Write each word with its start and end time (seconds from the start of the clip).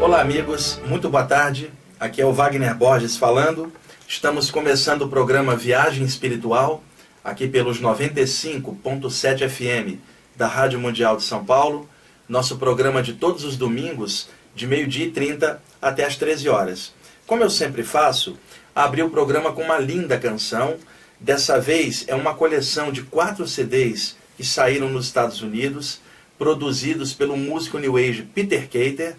Olá, 0.00 0.20
amigos, 0.20 0.80
muito 0.86 1.10
boa 1.10 1.24
tarde. 1.24 1.72
Aqui 1.98 2.22
é 2.22 2.24
o 2.24 2.32
Wagner 2.32 2.72
Borges 2.74 3.16
falando. 3.16 3.72
Estamos 4.06 4.48
começando 4.48 5.02
o 5.02 5.08
programa 5.08 5.56
Viagem 5.56 6.04
Espiritual, 6.04 6.84
aqui 7.22 7.48
pelos 7.48 7.80
95.7 7.80 9.48
FM 9.48 9.98
da 10.36 10.46
Rádio 10.46 10.78
Mundial 10.78 11.16
de 11.16 11.24
São 11.24 11.44
Paulo. 11.44 11.88
Nosso 12.28 12.58
programa 12.58 13.02
de 13.02 13.14
todos 13.14 13.42
os 13.42 13.56
domingos, 13.56 14.28
de 14.54 14.68
meio-dia 14.68 15.06
e 15.06 15.10
30 15.10 15.60
até 15.82 16.04
as 16.04 16.16
13 16.16 16.48
horas. 16.48 16.94
Como 17.26 17.42
eu 17.42 17.50
sempre 17.50 17.82
faço, 17.82 18.38
abri 18.74 19.02
o 19.02 19.10
programa 19.10 19.52
com 19.52 19.62
uma 19.62 19.78
linda 19.78 20.16
canção. 20.16 20.76
Dessa 21.18 21.60
vez 21.60 22.04
é 22.06 22.14
uma 22.14 22.34
coleção 22.34 22.92
de 22.92 23.02
quatro 23.02 23.48
CDs 23.48 24.16
que 24.36 24.44
saíram 24.44 24.88
nos 24.88 25.06
Estados 25.06 25.42
Unidos, 25.42 26.00
produzidos 26.38 27.12
pelo 27.12 27.36
músico 27.36 27.78
New 27.78 27.96
Age 27.96 28.22
Peter 28.22 28.62
Cater. 28.62 29.16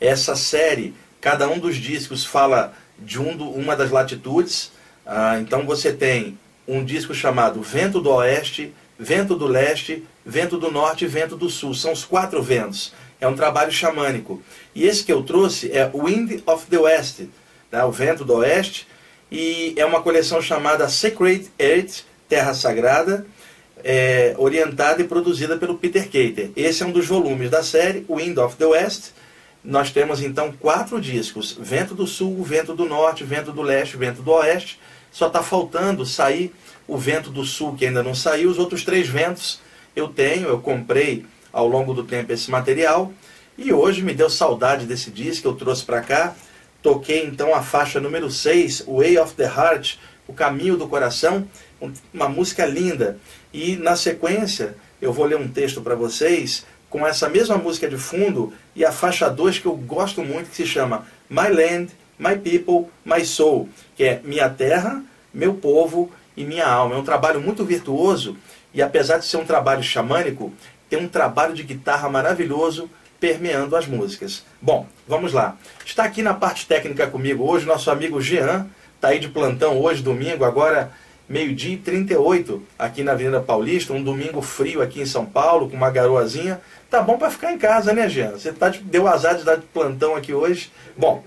Essa 0.00 0.34
série, 0.34 0.94
cada 1.20 1.48
um 1.48 1.58
dos 1.58 1.76
discos 1.76 2.24
fala 2.24 2.72
de 2.98 3.20
um 3.20 3.32
uma 3.52 3.76
das 3.76 3.90
latitudes. 3.90 4.72
Ah, 5.04 5.38
então 5.40 5.66
você 5.66 5.92
tem 5.92 6.38
um 6.66 6.84
disco 6.84 7.12
chamado 7.14 7.60
Vento 7.60 8.00
do 8.00 8.10
Oeste, 8.10 8.72
Vento 8.98 9.34
do 9.36 9.46
Leste, 9.46 10.04
Vento 10.24 10.58
do 10.58 10.70
Norte 10.70 11.04
e 11.04 11.08
Vento 11.08 11.36
do 11.36 11.50
Sul. 11.50 11.74
São 11.74 11.92
os 11.92 12.04
quatro 12.04 12.42
ventos. 12.42 12.92
É 13.20 13.26
um 13.26 13.34
trabalho 13.34 13.70
xamânico. 13.70 14.42
E 14.74 14.84
esse 14.86 15.04
que 15.04 15.12
eu 15.12 15.22
trouxe 15.22 15.70
é 15.72 15.90
Wind 15.92 16.40
of 16.46 16.66
the 16.66 16.78
West, 16.78 17.20
né, 17.70 17.84
o 17.84 17.90
Vento 17.90 18.24
do 18.24 18.34
Oeste, 18.36 18.86
e 19.30 19.74
é 19.76 19.84
uma 19.84 20.02
coleção 20.02 20.40
chamada 20.40 20.88
Sacred 20.88 21.50
Earth, 21.58 22.04
Terra 22.28 22.54
Sagrada, 22.54 23.26
é, 23.84 24.34
orientada 24.38 25.02
e 25.02 25.04
produzida 25.04 25.56
pelo 25.56 25.78
Peter 25.78 26.04
Cater. 26.04 26.50
Esse 26.56 26.82
é 26.82 26.86
um 26.86 26.92
dos 26.92 27.06
volumes 27.06 27.50
da 27.50 27.62
série, 27.62 28.04
Wind 28.08 28.38
of 28.38 28.56
the 28.56 28.66
West. 28.66 29.12
Nós 29.62 29.90
temos 29.90 30.22
então 30.22 30.52
quatro 30.52 31.00
discos: 31.00 31.56
Vento 31.58 31.94
do 31.94 32.06
Sul, 32.06 32.42
Vento 32.42 32.74
do 32.74 32.86
Norte, 32.86 33.24
Vento 33.24 33.52
do 33.52 33.62
Leste, 33.62 33.96
Vento 33.96 34.22
do 34.22 34.32
Oeste. 34.32 34.78
Só 35.12 35.26
está 35.26 35.42
faltando 35.42 36.06
sair 36.06 36.54
o 36.86 36.96
Vento 36.96 37.30
do 37.30 37.44
Sul, 37.44 37.74
que 37.74 37.86
ainda 37.86 38.02
não 38.02 38.14
saiu. 38.14 38.50
Os 38.50 38.58
outros 38.58 38.84
três 38.84 39.08
ventos 39.08 39.60
eu 39.94 40.08
tenho, 40.08 40.48
eu 40.48 40.60
comprei 40.60 41.26
ao 41.52 41.66
longo 41.66 41.92
do 41.92 42.04
tempo 42.04 42.32
esse 42.32 42.50
material. 42.50 43.12
E 43.58 43.72
hoje 43.72 44.02
me 44.02 44.14
deu 44.14 44.30
saudade 44.30 44.86
desse 44.86 45.10
disco 45.10 45.46
eu 45.46 45.54
trouxe 45.54 45.84
para 45.84 46.00
cá. 46.00 46.34
Toquei 46.82 47.26
então 47.26 47.54
a 47.54 47.62
faixa 47.62 48.00
número 48.00 48.30
6, 48.30 48.86
Way 48.88 49.18
of 49.18 49.34
the 49.34 49.44
Heart, 49.44 49.96
O 50.26 50.32
Caminho 50.32 50.78
do 50.78 50.88
Coração, 50.88 51.46
uma 52.14 52.28
música 52.28 52.64
linda. 52.64 53.18
E 53.52 53.76
na 53.76 53.96
sequência, 53.96 54.74
eu 55.02 55.12
vou 55.12 55.26
ler 55.26 55.36
um 55.36 55.48
texto 55.48 55.82
para 55.82 55.94
vocês 55.94 56.64
com 56.90 57.06
essa 57.06 57.28
mesma 57.28 57.56
música 57.56 57.88
de 57.88 57.96
fundo 57.96 58.52
e 58.74 58.84
a 58.84 58.90
faixa 58.90 59.30
2 59.30 59.60
que 59.60 59.66
eu 59.66 59.76
gosto 59.76 60.22
muito, 60.22 60.50
que 60.50 60.56
se 60.56 60.66
chama 60.66 61.06
My 61.30 61.48
Land, 61.48 61.92
My 62.18 62.36
People, 62.36 62.90
My 63.04 63.24
Soul, 63.24 63.68
que 63.96 64.04
é 64.04 64.20
Minha 64.24 64.50
Terra, 64.50 65.02
Meu 65.32 65.54
Povo 65.54 66.10
e 66.36 66.44
Minha 66.44 66.66
Alma. 66.66 66.96
É 66.96 66.98
um 66.98 67.04
trabalho 67.04 67.40
muito 67.40 67.64
virtuoso 67.64 68.36
e 68.74 68.82
apesar 68.82 69.18
de 69.18 69.24
ser 69.24 69.36
um 69.36 69.44
trabalho 69.44 69.82
xamânico, 69.82 70.52
tem 70.88 70.98
um 70.98 71.08
trabalho 71.08 71.54
de 71.54 71.62
guitarra 71.62 72.08
maravilhoso 72.08 72.90
permeando 73.20 73.76
as 73.76 73.86
músicas. 73.86 74.44
Bom, 74.60 74.86
vamos 75.06 75.32
lá. 75.32 75.56
Está 75.86 76.04
aqui 76.04 76.22
na 76.22 76.34
parte 76.34 76.66
técnica 76.66 77.06
comigo 77.06 77.48
hoje 77.48 77.66
nosso 77.66 77.90
amigo 77.90 78.20
Jean, 78.20 78.66
está 78.96 79.08
aí 79.08 79.20
de 79.20 79.28
plantão 79.28 79.80
hoje, 79.80 80.02
domingo, 80.02 80.44
agora 80.44 80.90
meio-dia 81.30 81.74
e 81.74 81.76
38, 81.76 82.60
aqui 82.76 83.04
na 83.04 83.12
Avenida 83.12 83.40
Paulista, 83.40 83.92
um 83.92 84.02
domingo 84.02 84.42
frio 84.42 84.82
aqui 84.82 85.00
em 85.00 85.06
São 85.06 85.24
Paulo, 85.24 85.70
com 85.70 85.76
uma 85.76 85.88
garoazinha. 85.88 86.60
Tá 86.90 87.00
bom 87.00 87.16
para 87.16 87.30
ficar 87.30 87.52
em 87.52 87.58
casa, 87.58 87.92
né, 87.92 88.08
Jean? 88.08 88.32
Você 88.32 88.52
tá 88.52 88.68
de, 88.68 88.80
deu 88.80 89.06
azar 89.06 89.36
de 89.36 89.44
dar 89.44 89.54
de 89.54 89.66
plantão 89.66 90.16
aqui 90.16 90.34
hoje. 90.34 90.72
Bom, 90.96 91.22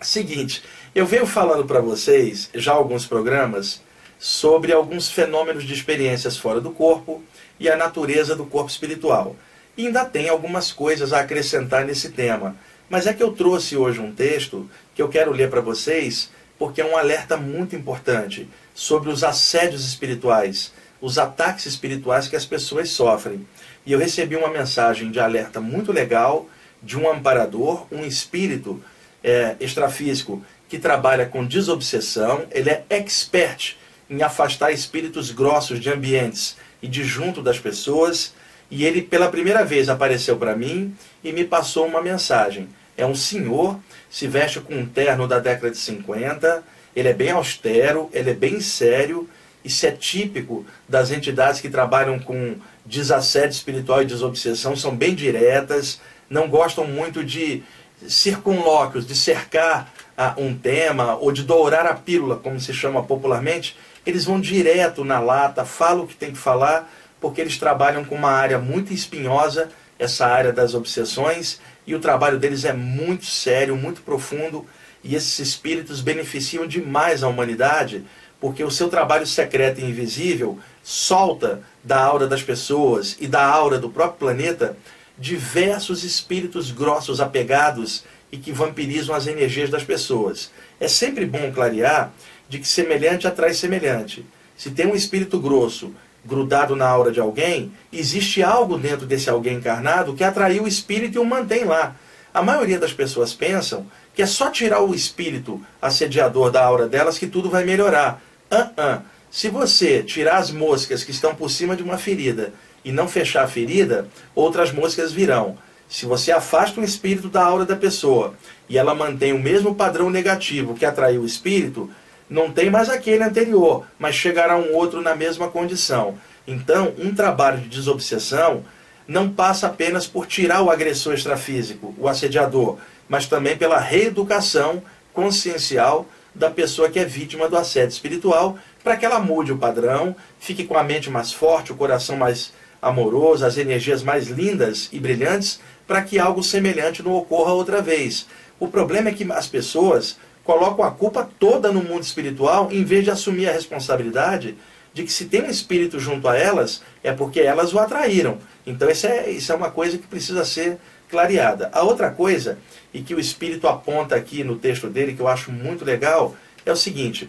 seguinte, 0.00 0.64
eu 0.92 1.06
venho 1.06 1.24
falando 1.24 1.64
para 1.64 1.80
vocês 1.80 2.50
já 2.52 2.72
alguns 2.72 3.06
programas 3.06 3.80
sobre 4.18 4.72
alguns 4.72 5.08
fenômenos 5.08 5.62
de 5.62 5.72
experiências 5.72 6.36
fora 6.36 6.60
do 6.60 6.72
corpo 6.72 7.22
e 7.60 7.70
a 7.70 7.76
natureza 7.76 8.34
do 8.34 8.44
corpo 8.44 8.70
espiritual. 8.70 9.36
E 9.76 9.86
ainda 9.86 10.04
tem 10.04 10.28
algumas 10.28 10.72
coisas 10.72 11.12
a 11.12 11.20
acrescentar 11.20 11.84
nesse 11.84 12.10
tema. 12.10 12.56
Mas 12.90 13.06
é 13.06 13.12
que 13.12 13.22
eu 13.22 13.30
trouxe 13.30 13.76
hoje 13.76 14.00
um 14.00 14.12
texto 14.12 14.68
que 14.96 15.00
eu 15.00 15.08
quero 15.08 15.30
ler 15.30 15.48
para 15.48 15.60
vocês, 15.60 16.28
porque 16.58 16.80
é 16.80 16.84
um 16.84 16.96
alerta 16.96 17.36
muito 17.36 17.76
importante 17.76 18.48
sobre 18.82 19.10
os 19.10 19.22
assédios 19.22 19.86
espirituais, 19.86 20.72
os 21.00 21.16
ataques 21.16 21.66
espirituais 21.66 22.26
que 22.26 22.34
as 22.34 22.44
pessoas 22.44 22.90
sofrem. 22.90 23.46
E 23.86 23.92
eu 23.92 23.98
recebi 24.00 24.34
uma 24.34 24.48
mensagem 24.48 25.08
de 25.12 25.20
alerta 25.20 25.60
muito 25.60 25.92
legal 25.92 26.48
de 26.82 26.98
um 26.98 27.08
amparador, 27.08 27.86
um 27.92 28.04
espírito 28.04 28.82
é, 29.22 29.54
extrafísico 29.60 30.44
que 30.68 30.80
trabalha 30.80 31.26
com 31.26 31.46
desobsessão, 31.46 32.44
ele 32.50 32.70
é 32.70 32.84
expert 32.90 33.76
em 34.10 34.20
afastar 34.20 34.72
espíritos 34.72 35.30
grossos 35.30 35.78
de 35.78 35.88
ambientes 35.88 36.56
e 36.82 36.88
de 36.88 37.04
junto 37.04 37.40
das 37.40 37.60
pessoas 37.60 38.34
e 38.68 38.84
ele, 38.84 39.00
pela 39.00 39.28
primeira 39.28 39.64
vez, 39.64 39.88
apareceu 39.88 40.36
para 40.36 40.56
mim 40.56 40.92
e 41.22 41.30
me 41.30 41.44
passou 41.44 41.86
uma 41.86 42.02
mensagem. 42.02 42.68
É 42.96 43.06
um 43.06 43.14
senhor, 43.14 43.78
se 44.10 44.26
veste 44.26 44.58
com 44.58 44.74
um 44.74 44.86
terno 44.86 45.28
da 45.28 45.38
década 45.38 45.70
de 45.70 45.78
50, 45.78 46.64
ele 46.94 47.08
é 47.08 47.14
bem 47.14 47.30
austero, 47.30 48.08
ele 48.12 48.30
é 48.30 48.34
bem 48.34 48.60
sério. 48.60 49.28
Isso 49.64 49.86
é 49.86 49.90
típico 49.90 50.66
das 50.88 51.10
entidades 51.10 51.60
que 51.60 51.70
trabalham 51.70 52.18
com 52.18 52.56
desassédio 52.84 53.50
espiritual 53.50 54.02
e 54.02 54.06
desobsessão, 54.06 54.74
são 54.74 54.94
bem 54.94 55.14
diretas, 55.14 56.00
não 56.28 56.48
gostam 56.48 56.84
muito 56.84 57.24
de 57.24 57.62
circunlóquios, 58.08 59.06
de 59.06 59.14
cercar 59.14 59.92
ah, 60.16 60.34
um 60.36 60.52
tema 60.52 61.14
ou 61.16 61.30
de 61.30 61.44
dourar 61.44 61.86
a 61.86 61.94
pílula, 61.94 62.36
como 62.36 62.58
se 62.58 62.74
chama 62.74 63.02
popularmente. 63.04 63.76
Eles 64.04 64.24
vão 64.24 64.40
direto 64.40 65.04
na 65.04 65.20
lata, 65.20 65.64
falam 65.64 66.04
o 66.04 66.08
que 66.08 66.16
tem 66.16 66.32
que 66.32 66.38
falar 66.38 66.90
porque 67.22 67.40
eles 67.40 67.56
trabalham 67.56 68.04
com 68.04 68.16
uma 68.16 68.32
área 68.32 68.58
muito 68.58 68.92
espinhosa, 68.92 69.70
essa 69.96 70.26
área 70.26 70.52
das 70.52 70.74
obsessões, 70.74 71.60
e 71.86 71.94
o 71.94 72.00
trabalho 72.00 72.36
deles 72.36 72.64
é 72.64 72.72
muito 72.72 73.24
sério, 73.24 73.76
muito 73.76 74.02
profundo, 74.02 74.66
e 75.02 75.14
esses 75.14 75.38
espíritos 75.38 76.00
beneficiam 76.00 76.66
demais 76.66 77.22
a 77.22 77.28
humanidade, 77.28 78.04
porque 78.40 78.64
o 78.64 78.70
seu 78.70 78.88
trabalho 78.88 79.26
secreto 79.26 79.80
e 79.80 79.84
invisível 79.84 80.58
solta 80.82 81.62
da 81.82 82.02
aura 82.02 82.26
das 82.26 82.42
pessoas 82.42 83.16
e 83.20 83.26
da 83.26 83.44
aura 83.44 83.78
do 83.78 83.90
próprio 83.90 84.18
planeta 84.18 84.76
diversos 85.18 86.02
espíritos 86.02 86.70
grossos 86.70 87.20
apegados 87.20 88.04
e 88.30 88.36
que 88.36 88.50
vampirizam 88.50 89.14
as 89.14 89.26
energias 89.26 89.70
das 89.70 89.84
pessoas. 89.84 90.50
É 90.80 90.88
sempre 90.88 91.26
bom 91.26 91.52
clarear 91.52 92.12
de 92.48 92.58
que 92.58 92.66
semelhante 92.66 93.26
atrai 93.26 93.54
semelhante. 93.54 94.24
Se 94.56 94.70
tem 94.70 94.86
um 94.86 94.94
espírito 94.94 95.38
grosso 95.38 95.94
grudado 96.24 96.74
na 96.74 96.88
aura 96.88 97.12
de 97.12 97.20
alguém, 97.20 97.72
existe 97.92 98.42
algo 98.42 98.78
dentro 98.78 99.06
desse 99.06 99.28
alguém 99.28 99.56
encarnado 99.56 100.14
que 100.14 100.24
atraiu 100.24 100.64
o 100.64 100.68
espírito 100.68 101.16
e 101.16 101.18
o 101.18 101.24
mantém 101.24 101.64
lá. 101.64 101.96
A 102.32 102.42
maioria 102.42 102.78
das 102.78 102.92
pessoas 102.92 103.34
pensam 103.34 103.86
que 104.14 104.22
é 104.22 104.26
só 104.26 104.50
tirar 104.50 104.82
o 104.82 104.94
espírito 104.94 105.60
assediador 105.80 106.50
da 106.50 106.64
aura 106.64 106.86
delas 106.86 107.18
que 107.18 107.26
tudo 107.26 107.50
vai 107.50 107.64
melhorar. 107.64 108.22
Uh 108.50 108.80
-uh. 108.80 109.02
Se 109.30 109.48
você 109.48 110.02
tirar 110.02 110.36
as 110.36 110.50
moscas 110.50 111.02
que 111.02 111.10
estão 111.10 111.34
por 111.34 111.50
cima 111.50 111.74
de 111.74 111.82
uma 111.82 111.96
ferida 111.96 112.52
e 112.84 112.92
não 112.92 113.08
fechar 113.08 113.44
a 113.44 113.48
ferida, 113.48 114.06
outras 114.34 114.72
moscas 114.72 115.10
virão. 115.10 115.56
Se 115.88 116.04
você 116.04 116.30
afasta 116.30 116.80
o 116.80 116.84
espírito 116.84 117.28
da 117.28 117.42
aura 117.42 117.64
da 117.64 117.76
pessoa 117.76 118.34
e 118.68 118.76
ela 118.76 118.94
mantém 118.94 119.32
o 119.32 119.38
mesmo 119.38 119.74
padrão 119.74 120.10
negativo 120.10 120.74
que 120.74 120.84
atraiu 120.84 121.22
o 121.22 121.26
espírito, 121.26 121.90
não 122.28 122.50
tem 122.50 122.70
mais 122.70 122.88
aquele 122.88 123.22
anterior, 123.22 123.86
mas 123.98 124.14
chegará 124.14 124.56
um 124.56 124.74
outro 124.74 125.00
na 125.00 125.14
mesma 125.14 125.48
condição. 125.48 126.18
Então, 126.46 126.92
um 126.98 127.14
trabalho 127.14 127.60
de 127.60 127.68
desobsessão 127.68 128.64
não 129.06 129.28
passa 129.28 129.66
apenas 129.66 130.06
por 130.06 130.26
tirar 130.26 130.62
o 130.62 130.70
agressor 130.70 131.14
extrafísico, 131.14 131.94
o 131.98 132.08
assediador, 132.08 132.78
mas 133.12 133.26
também 133.26 133.58
pela 133.58 133.78
reeducação 133.78 134.82
consciencial 135.12 136.06
da 136.34 136.48
pessoa 136.48 136.88
que 136.88 136.98
é 136.98 137.04
vítima 137.04 137.46
do 137.46 137.58
assédio 137.58 137.90
espiritual, 137.90 138.56
para 138.82 138.96
que 138.96 139.04
ela 139.04 139.20
mude 139.20 139.52
o 139.52 139.58
padrão, 139.58 140.16
fique 140.40 140.64
com 140.64 140.78
a 140.78 140.82
mente 140.82 141.10
mais 141.10 141.30
forte, 141.30 141.70
o 141.70 141.76
coração 141.76 142.16
mais 142.16 142.54
amoroso, 142.80 143.44
as 143.44 143.58
energias 143.58 144.02
mais 144.02 144.28
lindas 144.28 144.88
e 144.90 144.98
brilhantes, 144.98 145.60
para 145.86 146.00
que 146.00 146.18
algo 146.18 146.42
semelhante 146.42 147.02
não 147.02 147.12
ocorra 147.12 147.52
outra 147.52 147.82
vez. 147.82 148.26
O 148.58 148.66
problema 148.66 149.10
é 149.10 149.12
que 149.12 149.30
as 149.30 149.46
pessoas 149.46 150.16
colocam 150.42 150.82
a 150.82 150.90
culpa 150.90 151.28
toda 151.38 151.70
no 151.70 151.82
mundo 151.82 152.04
espiritual, 152.04 152.72
em 152.72 152.82
vez 152.82 153.04
de 153.04 153.10
assumir 153.10 153.46
a 153.46 153.52
responsabilidade 153.52 154.56
de 154.94 155.04
que 155.04 155.12
se 155.12 155.26
tem 155.26 155.42
um 155.42 155.50
espírito 155.50 156.00
junto 156.00 156.28
a 156.28 156.36
elas, 156.36 156.82
é 157.02 157.12
porque 157.12 157.40
elas 157.40 157.74
o 157.74 157.78
atraíram. 157.78 158.38
Então 158.66 158.88
isso 158.88 159.06
é, 159.06 159.30
isso 159.30 159.52
é 159.52 159.54
uma 159.54 159.70
coisa 159.70 159.98
que 159.98 160.06
precisa 160.06 160.46
ser 160.46 160.78
clareada. 161.12 161.70
A 161.74 161.82
outra 161.82 162.10
coisa, 162.10 162.58
e 162.92 163.02
que 163.02 163.14
o 163.14 163.20
espírito 163.20 163.68
aponta 163.68 164.16
aqui 164.16 164.42
no 164.42 164.56
texto 164.56 164.88
dele, 164.88 165.14
que 165.14 165.20
eu 165.20 165.28
acho 165.28 165.52
muito 165.52 165.84
legal, 165.84 166.34
é 166.64 166.72
o 166.72 166.76
seguinte. 166.76 167.28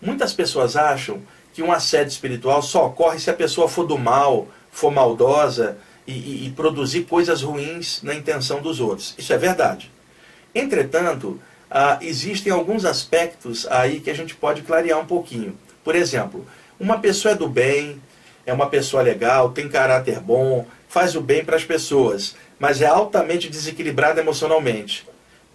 Muitas 0.00 0.32
pessoas 0.32 0.74
acham 0.74 1.20
que 1.52 1.62
um 1.62 1.70
assédio 1.70 2.10
espiritual 2.10 2.62
só 2.62 2.86
ocorre 2.86 3.18
se 3.18 3.28
a 3.28 3.34
pessoa 3.34 3.68
for 3.68 3.84
do 3.86 3.98
mal, 3.98 4.48
for 4.70 4.90
maldosa, 4.90 5.76
e, 6.06 6.46
e 6.46 6.50
produzir 6.56 7.02
coisas 7.02 7.42
ruins 7.42 8.02
na 8.02 8.14
intenção 8.14 8.62
dos 8.62 8.80
outros. 8.80 9.14
Isso 9.18 9.30
é 9.34 9.36
verdade. 9.36 9.90
Entretanto, 10.54 11.38
ah, 11.70 11.98
existem 12.00 12.50
alguns 12.50 12.86
aspectos 12.86 13.66
aí 13.66 14.00
que 14.00 14.08
a 14.08 14.14
gente 14.14 14.34
pode 14.34 14.62
clarear 14.62 14.98
um 14.98 15.04
pouquinho. 15.04 15.54
Por 15.84 15.94
exemplo, 15.94 16.46
uma 16.80 16.98
pessoa 16.98 17.32
é 17.32 17.36
do 17.36 17.46
bem, 17.46 18.00
é 18.46 18.52
uma 18.54 18.70
pessoa 18.70 19.02
legal, 19.02 19.50
tem 19.50 19.68
caráter 19.68 20.18
bom, 20.18 20.66
faz 20.88 21.14
o 21.14 21.20
bem 21.20 21.44
para 21.44 21.56
as 21.56 21.64
pessoas, 21.64 22.34
mas 22.58 22.82
é 22.82 22.86
altamente 22.86 23.48
desequilibrada 23.48 24.20
emocionalmente. 24.20 25.06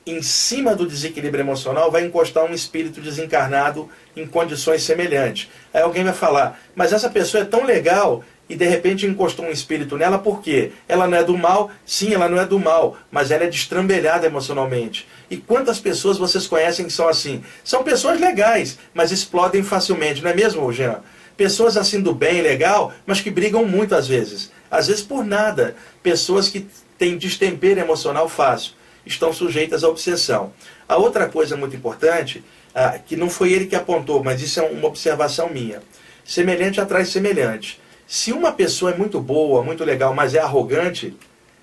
Em 0.05 0.21
cima 0.21 0.75
do 0.75 0.85
desequilíbrio 0.85 1.43
emocional 1.43 1.89
vai 1.89 2.05
encostar 2.05 2.43
um 2.43 2.53
espírito 2.53 2.99
desencarnado 2.99 3.89
em 4.15 4.27
condições 4.27 4.83
semelhantes. 4.83 5.49
Aí 5.73 5.81
alguém 5.81 6.03
vai 6.03 6.13
falar, 6.13 6.59
mas 6.75 6.91
essa 6.91 7.09
pessoa 7.09 7.41
é 7.41 7.45
tão 7.45 7.65
legal 7.65 8.21
e 8.49 8.55
de 8.55 8.65
repente 8.65 9.05
encostou 9.05 9.45
um 9.45 9.49
espírito 9.49 9.97
nela, 9.97 10.19
por 10.19 10.41
quê? 10.41 10.73
Ela 10.89 11.07
não 11.07 11.17
é 11.17 11.23
do 11.23 11.37
mal? 11.37 11.71
Sim, 11.85 12.13
ela 12.13 12.27
não 12.27 12.39
é 12.39 12.45
do 12.45 12.59
mal, 12.59 12.97
mas 13.09 13.31
ela 13.31 13.45
é 13.45 13.49
destrambelhada 13.49 14.27
emocionalmente. 14.27 15.07
E 15.29 15.37
quantas 15.37 15.79
pessoas 15.79 16.17
vocês 16.17 16.45
conhecem 16.47 16.85
que 16.85 16.91
são 16.91 17.07
assim? 17.07 17.41
São 17.63 17.83
pessoas 17.83 18.19
legais, 18.19 18.77
mas 18.93 19.11
explodem 19.11 19.63
facilmente, 19.63 20.21
não 20.21 20.31
é 20.31 20.35
mesmo, 20.35 20.71
Jean? 20.73 20.99
Pessoas 21.37 21.77
assim 21.77 22.01
do 22.01 22.13
bem, 22.13 22.41
legal, 22.41 22.93
mas 23.05 23.21
que 23.21 23.31
brigam 23.31 23.65
muito 23.65 23.95
às 23.95 24.07
vezes. 24.07 24.51
Às 24.73 24.87
vezes 24.87 25.03
por 25.03 25.23
nada. 25.23 25.75
Pessoas 26.01 26.49
que 26.49 26.67
têm 26.97 27.15
destempero 27.15 27.79
emocional 27.79 28.27
fácil, 28.27 28.73
estão 29.05 29.31
sujeitas 29.31 29.83
à 29.83 29.87
obsessão. 29.87 30.51
A 30.89 30.97
outra 30.97 31.29
coisa 31.29 31.55
muito 31.55 31.75
importante, 31.75 32.43
ah, 32.73 32.97
que 32.97 33.15
não 33.15 33.29
foi 33.29 33.53
ele 33.53 33.67
que 33.67 33.75
apontou, 33.75 34.23
mas 34.23 34.41
isso 34.41 34.59
é 34.59 34.63
uma 34.63 34.87
observação 34.87 35.47
minha. 35.47 35.83
Semelhante 36.25 36.81
atrai 36.81 37.05
semelhante. 37.05 37.79
Se 38.07 38.31
uma 38.31 38.51
pessoa 38.51 38.91
é 38.91 38.97
muito 38.97 39.21
boa, 39.21 39.61
muito 39.61 39.83
legal, 39.83 40.11
mas 40.15 40.33
é 40.33 40.39
arrogante, 40.39 41.15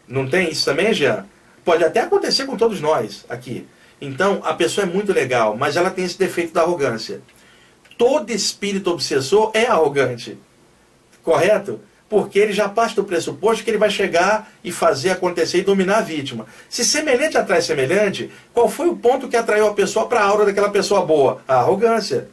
não 0.07 0.29
tem 0.29 0.49
isso 0.49 0.65
também, 0.65 0.95
Jean? 0.95 1.27
Pode 1.65 1.83
até 1.83 2.01
acontecer 2.01 2.47
com 2.47 2.57
todos 2.57 2.81
nós 2.81 3.25
aqui. 3.29 3.67
Então, 4.01 4.41
a 4.45 4.55
pessoa 4.55 4.87
é 4.87 4.91
muito 4.91 5.13
legal, 5.13 5.57
mas 5.57 5.77
ela 5.77 5.91
tem 5.91 6.05
esse 6.05 6.19
defeito 6.19 6.55
da 6.55 6.63
arrogância. 6.63 7.21
Todo 7.99 8.31
espírito 8.31 8.91
obsessor 8.91 9.51
é 9.53 9.67
arrogante. 9.67 10.39
Correto? 11.25 11.81
Porque 12.11 12.39
ele 12.39 12.53
já 12.53 12.69
parte 12.69 12.97
do 12.97 13.05
pressuposto 13.05 13.65
que 13.65 13.71
ele 13.71 13.79
vai 13.79 13.89
chegar 13.89 14.53
e 14.63 14.71
fazer 14.71 15.11
acontecer 15.11 15.59
e 15.59 15.63
dominar 15.63 15.99
a 15.99 16.03
vítima. 16.03 16.45
Se 16.69 16.85
semelhante 16.85 17.39
atrai 17.39 17.63
semelhante, 17.63 18.31
qual 18.53 18.69
foi 18.69 18.89
o 18.89 18.97
ponto 18.97 19.29
que 19.29 19.37
atraiu 19.37 19.69
a 19.69 19.75
pessoa 19.75 20.07
para 20.07 20.21
a 20.21 20.25
aura 20.25 20.45
daquela 20.45 20.69
pessoa 20.69 21.07
boa? 21.07 21.41
A 21.49 21.55
arrogância. 21.55 22.29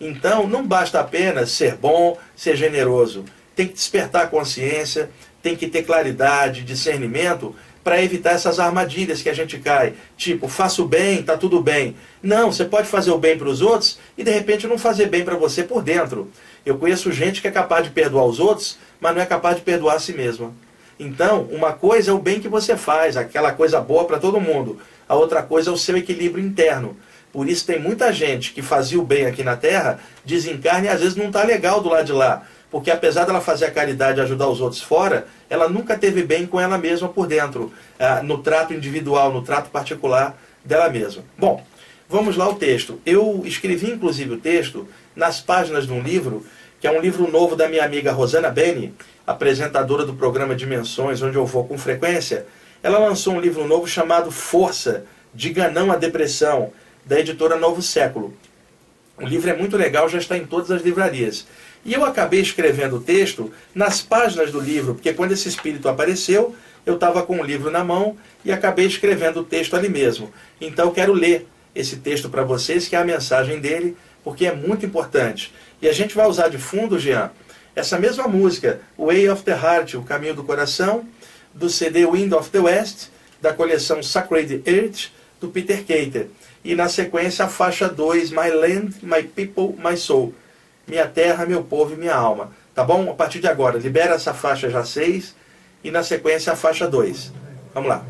Então, 0.00 0.46
não 0.46 0.66
basta 0.66 1.00
apenas 1.00 1.50
ser 1.50 1.74
bom, 1.74 2.16
ser 2.34 2.56
generoso 2.56 3.24
tem 3.58 3.66
que 3.66 3.74
despertar 3.74 4.22
a 4.22 4.26
consciência, 4.28 5.10
tem 5.42 5.56
que 5.56 5.66
ter 5.66 5.82
claridade, 5.82 6.62
discernimento 6.62 7.56
para 7.82 8.00
evitar 8.00 8.30
essas 8.34 8.60
armadilhas 8.60 9.20
que 9.20 9.28
a 9.28 9.34
gente 9.34 9.58
cai. 9.58 9.94
Tipo, 10.16 10.46
faço 10.46 10.84
bem, 10.84 11.24
tá 11.24 11.36
tudo 11.36 11.60
bem. 11.60 11.96
Não, 12.22 12.52
você 12.52 12.64
pode 12.64 12.86
fazer 12.86 13.10
o 13.10 13.18
bem 13.18 13.36
para 13.36 13.48
os 13.48 13.60
outros 13.60 13.98
e 14.16 14.22
de 14.22 14.30
repente 14.30 14.68
não 14.68 14.78
fazer 14.78 15.06
bem 15.06 15.24
para 15.24 15.34
você 15.34 15.64
por 15.64 15.82
dentro. 15.82 16.30
Eu 16.64 16.78
conheço 16.78 17.10
gente 17.10 17.40
que 17.42 17.48
é 17.48 17.50
capaz 17.50 17.82
de 17.82 17.90
perdoar 17.90 18.26
os 18.26 18.38
outros, 18.38 18.78
mas 19.00 19.14
não 19.14 19.22
é 19.22 19.26
capaz 19.26 19.56
de 19.56 19.62
perdoar 19.62 19.96
a 19.96 20.00
si 20.00 20.12
mesma. 20.12 20.52
Então, 20.98 21.42
uma 21.50 21.72
coisa 21.72 22.10
é 22.10 22.14
o 22.14 22.18
bem 22.18 22.40
que 22.40 22.48
você 22.48 22.76
faz, 22.76 23.16
aquela 23.16 23.52
coisa 23.52 23.80
boa 23.80 24.04
para 24.04 24.18
todo 24.18 24.40
mundo. 24.40 24.80
A 25.08 25.14
outra 25.14 25.42
coisa 25.42 25.70
é 25.70 25.72
o 25.72 25.78
seu 25.78 25.96
equilíbrio 25.96 26.44
interno. 26.44 26.96
Por 27.32 27.48
isso 27.48 27.66
tem 27.66 27.78
muita 27.78 28.12
gente 28.12 28.52
que 28.52 28.62
fazia 28.62 28.98
o 28.98 29.04
bem 29.04 29.26
aqui 29.26 29.44
na 29.44 29.56
Terra, 29.56 30.00
desencarna 30.24 30.86
e 30.86 30.88
às 30.88 31.00
vezes 31.00 31.16
não 31.16 31.26
está 31.26 31.44
legal 31.44 31.80
do 31.80 31.88
lado 31.88 32.06
de 32.06 32.12
lá 32.12 32.46
porque 32.70 32.90
apesar 32.90 33.24
dela 33.24 33.40
fazer 33.40 33.66
a 33.66 33.70
caridade 33.70 34.18
e 34.18 34.22
ajudar 34.22 34.48
os 34.48 34.60
outros 34.60 34.82
fora, 34.82 35.26
ela 35.48 35.68
nunca 35.68 35.96
teve 35.96 36.22
bem 36.22 36.46
com 36.46 36.60
ela 36.60 36.76
mesma 36.76 37.08
por 37.08 37.26
dentro, 37.26 37.72
ah, 37.98 38.22
no 38.22 38.38
trato 38.38 38.74
individual, 38.74 39.32
no 39.32 39.42
trato 39.42 39.70
particular 39.70 40.38
dela 40.64 40.88
mesma. 40.90 41.22
Bom, 41.36 41.64
vamos 42.08 42.36
lá 42.36 42.44
ao 42.44 42.54
texto. 42.54 43.00
Eu 43.06 43.42
escrevi 43.44 43.90
inclusive 43.90 44.34
o 44.34 44.38
texto 44.38 44.86
nas 45.16 45.40
páginas 45.40 45.86
de 45.86 45.92
um 45.92 46.02
livro, 46.02 46.44
que 46.80 46.86
é 46.86 46.90
um 46.90 47.00
livro 47.00 47.30
novo 47.30 47.56
da 47.56 47.68
minha 47.68 47.84
amiga 47.84 48.12
Rosana 48.12 48.50
Beni, 48.50 48.94
apresentadora 49.26 50.04
do 50.04 50.14
programa 50.14 50.54
Dimensões, 50.54 51.20
onde 51.20 51.36
eu 51.36 51.44
vou 51.44 51.64
com 51.66 51.76
frequência. 51.76 52.46
Ela 52.82 52.98
lançou 52.98 53.34
um 53.34 53.40
livro 53.40 53.66
novo 53.66 53.86
chamado 53.86 54.30
Força, 54.30 55.04
Diga 55.34 55.68
Não 55.68 55.90
à 55.90 55.96
Depressão, 55.96 56.72
da 57.04 57.18
editora 57.18 57.56
Novo 57.56 57.82
Século. 57.82 58.32
O 59.20 59.26
livro 59.26 59.50
é 59.50 59.56
muito 59.56 59.76
legal, 59.76 60.08
já 60.08 60.18
está 60.18 60.36
em 60.36 60.46
todas 60.46 60.70
as 60.70 60.82
livrarias. 60.82 61.46
E 61.84 61.92
eu 61.92 62.04
acabei 62.04 62.40
escrevendo 62.40 62.96
o 62.96 63.00
texto 63.00 63.52
nas 63.74 64.00
páginas 64.00 64.52
do 64.52 64.60
livro, 64.60 64.94
porque 64.94 65.12
quando 65.12 65.32
esse 65.32 65.48
espírito 65.48 65.88
apareceu, 65.88 66.54
eu 66.86 66.94
estava 66.94 67.22
com 67.22 67.40
o 67.40 67.44
livro 67.44 67.70
na 67.70 67.82
mão 67.82 68.16
e 68.44 68.52
acabei 68.52 68.86
escrevendo 68.86 69.40
o 69.40 69.44
texto 69.44 69.74
ali 69.74 69.88
mesmo. 69.88 70.32
Então 70.60 70.86
eu 70.86 70.92
quero 70.92 71.12
ler 71.12 71.48
esse 71.74 71.96
texto 71.96 72.28
para 72.28 72.44
vocês, 72.44 72.86
que 72.86 72.94
é 72.94 72.98
a 72.98 73.04
mensagem 73.04 73.60
dele, 73.60 73.96
porque 74.22 74.46
é 74.46 74.54
muito 74.54 74.86
importante. 74.86 75.52
E 75.80 75.88
a 75.88 75.92
gente 75.92 76.14
vai 76.14 76.26
usar 76.26 76.48
de 76.48 76.58
fundo, 76.58 76.98
Jean, 76.98 77.30
essa 77.74 77.98
mesma 77.98 78.26
música, 78.26 78.80
Way 78.98 79.28
of 79.28 79.42
the 79.42 79.52
Heart, 79.52 79.94
O 79.94 80.02
Caminho 80.02 80.34
do 80.34 80.42
Coração, 80.42 81.06
do 81.54 81.70
CD 81.70 82.04
Wind 82.06 82.32
of 82.32 82.50
the 82.50 82.60
West, 82.60 83.08
da 83.40 83.52
coleção 83.52 84.02
Sacred 84.02 84.62
Earth, 84.66 85.10
do 85.40 85.48
Peter 85.48 85.78
Cater. 85.78 86.28
E 86.64 86.74
na 86.74 86.88
sequência 86.88 87.44
a 87.44 87.48
faixa 87.48 87.88
2, 87.88 88.30
My 88.30 88.50
Land, 88.50 88.96
My 89.02 89.22
People, 89.22 89.76
My 89.78 89.96
Soul 89.96 90.34
minha 90.88 91.06
terra, 91.06 91.44
meu 91.44 91.62
povo 91.62 91.94
e 91.94 91.96
minha 91.96 92.14
alma. 92.14 92.50
Tá 92.74 92.82
bom? 92.82 93.10
A 93.10 93.14
partir 93.14 93.40
de 93.40 93.46
agora, 93.46 93.78
libera 93.78 94.14
essa 94.14 94.32
faixa 94.32 94.70
já 94.70 94.84
6 94.84 95.34
e 95.84 95.90
na 95.90 96.02
sequência 96.02 96.52
a 96.52 96.56
faixa 96.56 96.88
2. 96.88 97.32
Vamos 97.74 97.88
lá. 97.88 98.04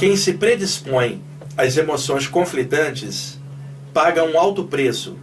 Quem 0.00 0.16
se 0.16 0.32
predispõe 0.32 1.22
às 1.58 1.76
emoções 1.76 2.26
conflitantes 2.26 3.38
paga 3.92 4.24
um 4.24 4.38
alto 4.38 4.64
preço, 4.64 5.18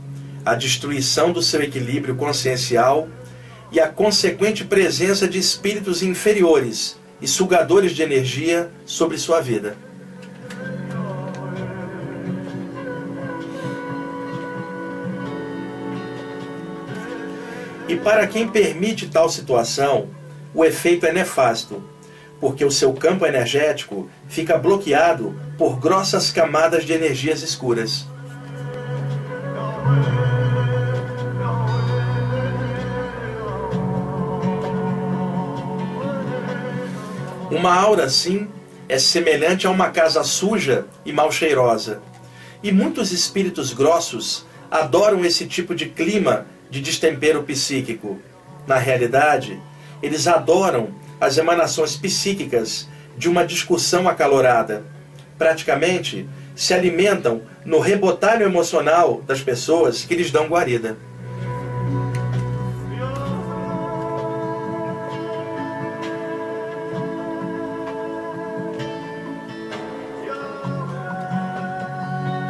a 0.45 0.53
destruição 0.53 1.31
do 1.31 1.41
seu 1.41 1.63
equilíbrio 1.63 2.15
consciencial 2.15 3.09
e 3.71 3.79
a 3.79 3.87
consequente 3.87 4.63
presença 4.63 5.27
de 5.27 5.39
espíritos 5.39 6.03
inferiores 6.03 6.95
e 7.19 7.27
sugadores 7.27 7.93
de 7.93 8.03
energia 8.03 8.69
sobre 8.85 9.17
sua 9.17 9.41
vida. 9.41 9.75
E 17.89 17.95
para 17.95 18.27
quem 18.27 18.47
permite 18.47 19.07
tal 19.07 19.27
situação, 19.27 20.07
o 20.53 20.63
efeito 20.63 21.07
é 21.07 21.11
nefasto, 21.11 21.81
porque 22.39 22.63
o 22.63 22.71
seu 22.71 22.93
campo 22.93 23.25
energético 23.25 24.09
fica 24.27 24.57
bloqueado 24.57 25.39
por 25.57 25.79
grossas 25.79 26.31
camadas 26.31 26.85
de 26.85 26.93
energias 26.93 27.41
escuras. 27.41 28.05
Uma 37.49 37.73
aura 37.73 38.03
assim 38.03 38.47
é 38.89 38.99
semelhante 38.99 39.65
a 39.65 39.69
uma 39.69 39.89
casa 39.89 40.23
suja 40.23 40.85
e 41.05 41.11
mal 41.11 41.31
cheirosa. 41.31 42.01
E 42.61 42.71
muitos 42.71 43.11
espíritos 43.11 43.73
grossos 43.73 44.45
adoram 44.69 45.23
esse 45.25 45.45
tipo 45.47 45.73
de 45.73 45.87
clima 45.87 46.45
de 46.69 46.81
destempero 46.81 47.43
psíquico. 47.43 48.19
Na 48.67 48.77
realidade, 48.77 49.59
eles 50.03 50.27
adoram 50.27 50.89
as 51.19 51.37
emanações 51.37 51.95
psíquicas 51.95 52.87
de 53.17 53.27
uma 53.29 53.45
discussão 53.45 54.07
acalorada. 54.07 54.83
Praticamente 55.37 56.27
se 56.55 56.73
alimentam 56.73 57.41
no 57.65 57.79
rebotalho 57.79 58.45
emocional 58.45 59.21
das 59.25 59.41
pessoas 59.41 60.03
que 60.03 60.15
lhes 60.15 60.31
dão 60.31 60.47
guarida. 60.47 60.97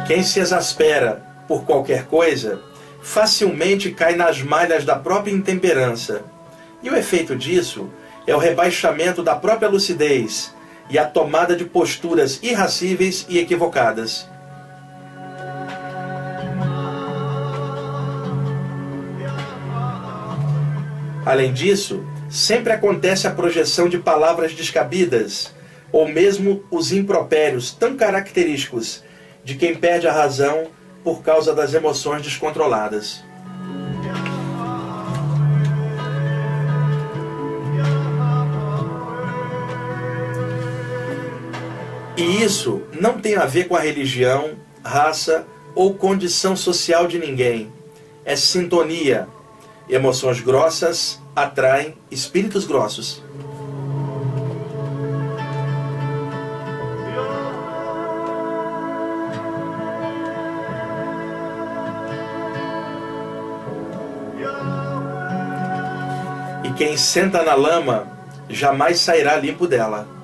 Quem 0.06 0.22
se 0.22 0.40
exaspera 0.40 1.22
por 1.46 1.64
qualquer 1.64 2.06
coisa 2.06 2.62
facilmente 3.02 3.90
cai 3.90 4.16
nas 4.16 4.42
malhas 4.42 4.84
da 4.84 4.96
própria 4.96 5.32
intemperança. 5.32 6.22
E 6.82 6.88
o 6.88 6.96
efeito 6.96 7.36
disso 7.36 7.90
é 8.28 8.36
o 8.36 8.38
rebaixamento 8.38 9.22
da 9.22 9.34
própria 9.34 9.70
lucidez 9.70 10.54
e 10.90 10.98
a 10.98 11.06
tomada 11.06 11.56
de 11.56 11.64
posturas 11.64 12.38
irracíveis 12.42 13.24
e 13.26 13.38
equivocadas. 13.38 14.28
Além 21.24 21.54
disso, 21.54 22.06
sempre 22.28 22.70
acontece 22.70 23.26
a 23.26 23.30
projeção 23.30 23.88
de 23.88 23.96
palavras 23.96 24.52
descabidas, 24.52 25.54
ou 25.90 26.06
mesmo 26.06 26.62
os 26.70 26.92
impropérios 26.92 27.72
tão 27.72 27.96
característicos 27.96 29.02
de 29.42 29.54
quem 29.54 29.74
perde 29.74 30.06
a 30.06 30.12
razão 30.12 30.66
por 31.02 31.22
causa 31.22 31.54
das 31.54 31.72
emoções 31.72 32.20
descontroladas. 32.20 33.24
E 42.18 42.42
isso 42.42 42.82
não 43.00 43.20
tem 43.20 43.36
a 43.36 43.46
ver 43.46 43.68
com 43.68 43.76
a 43.76 43.80
religião, 43.80 44.56
raça 44.84 45.46
ou 45.72 45.94
condição 45.94 46.56
social 46.56 47.06
de 47.06 47.16
ninguém. 47.16 47.72
É 48.24 48.34
sintonia. 48.34 49.28
Emoções 49.88 50.40
grossas 50.40 51.22
atraem 51.36 51.94
espíritos 52.10 52.66
grossos. 52.66 53.22
E 66.64 66.72
quem 66.72 66.96
senta 66.96 67.44
na 67.44 67.54
lama 67.54 68.08
jamais 68.50 68.98
sairá 68.98 69.36
limpo 69.36 69.68
dela. 69.68 70.17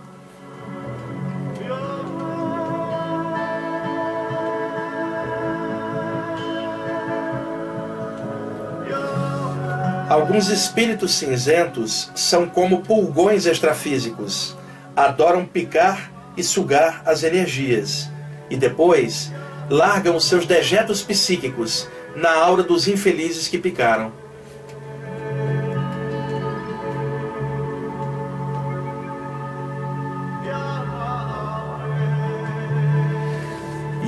Alguns 10.25 10.49
espíritos 10.49 11.13
cinzentos 11.17 12.11
são 12.15 12.49
como 12.49 12.81
pulgões 12.81 13.45
extrafísicos, 13.45 14.57
adoram 14.97 15.45
picar 15.45 16.11
e 16.35 16.43
sugar 16.43 17.03
as 17.05 17.23
energias, 17.23 18.09
e 18.49 18.57
depois 18.57 19.31
largam 19.69 20.19
seus 20.19 20.47
dejetos 20.47 21.03
psíquicos 21.03 21.87
na 22.17 22.33
aura 22.33 22.63
dos 22.63 22.89
infelizes 22.89 23.49
que 23.49 23.59
picaram. 23.59 24.13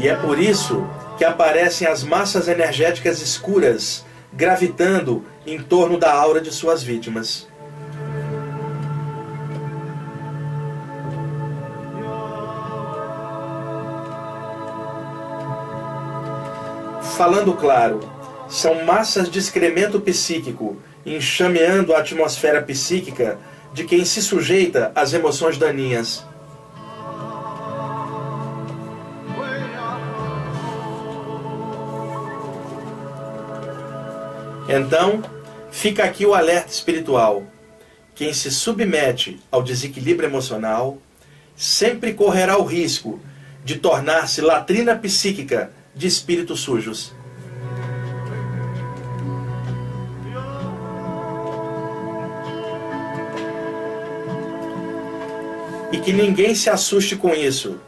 E 0.02 0.08
é 0.08 0.16
por 0.16 0.40
isso 0.40 0.88
que 1.18 1.26
aparecem 1.26 1.86
as 1.86 2.02
massas 2.02 2.48
energéticas 2.48 3.20
escuras 3.20 4.02
gravitando 4.32 5.22
em 5.46 5.62
torno 5.62 5.98
da 5.98 6.12
aura 6.12 6.40
de 6.40 6.50
suas 6.50 6.82
vítimas. 6.82 7.46
Falando 17.16 17.54
claro, 17.54 18.00
são 18.48 18.84
massas 18.84 19.30
de 19.30 19.38
excremento 19.38 20.00
psíquico 20.00 20.76
enxameando 21.04 21.94
a 21.94 22.00
atmosfera 22.00 22.60
psíquica 22.60 23.38
de 23.72 23.84
quem 23.84 24.04
se 24.04 24.20
sujeita 24.20 24.90
às 24.94 25.12
emoções 25.12 25.56
daninhas. 25.56 26.24
Então, 34.68 35.22
fica 35.76 36.04
aqui 36.04 36.24
o 36.24 36.32
alerta 36.32 36.72
espiritual. 36.72 37.42
Quem 38.14 38.32
se 38.32 38.50
submete 38.50 39.38
ao 39.50 39.62
desequilíbrio 39.62 40.26
emocional 40.26 40.96
sempre 41.54 42.14
correrá 42.14 42.56
o 42.56 42.64
risco 42.64 43.20
de 43.62 43.76
tornar-se 43.76 44.40
latrina 44.40 44.96
psíquica 44.96 45.70
de 45.94 46.06
espíritos 46.06 46.60
sujos. 46.60 47.14
E 55.92 55.98
que 55.98 56.12
ninguém 56.12 56.54
se 56.54 56.70
assuste 56.70 57.16
com 57.16 57.34
isso. 57.34 57.78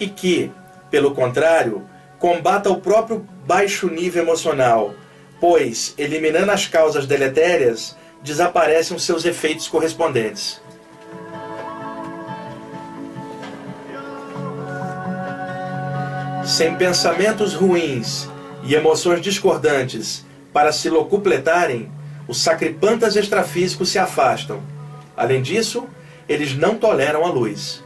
E 0.00 0.08
que, 0.08 0.50
pelo 0.90 1.14
contrário, 1.14 1.86
combata 2.18 2.70
o 2.70 2.80
próprio 2.80 3.28
baixo 3.46 3.90
nível 3.90 4.22
emocional 4.22 4.94
pois, 5.40 5.94
eliminando 5.98 6.50
as 6.52 6.66
causas 6.66 7.06
deletérias, 7.06 7.96
desaparecem 8.22 8.96
os 8.96 9.04
seus 9.04 9.24
efeitos 9.24 9.68
correspondentes. 9.68 10.60
Sem 16.44 16.76
pensamentos 16.76 17.54
ruins 17.54 18.28
e 18.62 18.74
emoções 18.74 19.20
discordantes 19.20 20.24
para 20.52 20.72
se 20.72 20.88
locupletarem, 20.88 21.90
os 22.28 22.40
sacripantas 22.40 23.16
extrafísicos 23.16 23.88
se 23.88 23.98
afastam. 23.98 24.62
Além 25.16 25.42
disso, 25.42 25.86
eles 26.28 26.56
não 26.56 26.76
toleram 26.76 27.24
a 27.24 27.28
luz. 27.28 27.84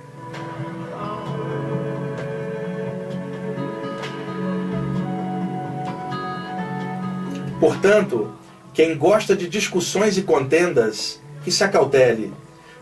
Portanto, 7.60 8.32
quem 8.72 8.96
gosta 8.96 9.36
de 9.36 9.46
discussões 9.46 10.16
e 10.16 10.22
contendas, 10.22 11.20
que 11.44 11.52
se 11.52 11.62
acautele, 11.62 12.32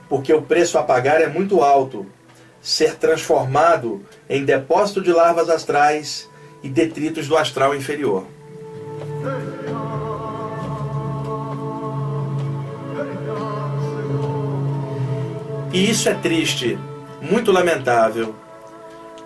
porque 0.09 0.33
o 0.33 0.41
preço 0.41 0.79
a 0.79 0.85
pagar 0.85 1.21
é 1.21 1.27
muito 1.27 1.63
alto. 1.63 2.07
Ser 2.63 2.95
transformado 2.95 4.05
em 4.29 4.45
depósito 4.45 5.01
de 5.01 5.13
larvas 5.13 5.51
astrais 5.51 6.29
e 6.63 6.69
detritos 6.69 7.27
do 7.27 7.37
astral 7.37 7.75
inferior. 7.75 8.25
E 15.73 15.91
isso 15.91 16.09
é 16.09 16.15
triste, 16.15 16.79
muito 17.21 17.53
lamentável, 17.53 18.35